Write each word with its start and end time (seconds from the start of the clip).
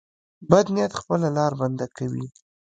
بد 0.49 0.65
نیت 0.73 0.93
خپله 0.99 1.27
لار 1.35 1.53
بنده 1.59 1.87
کوي. 1.97 2.25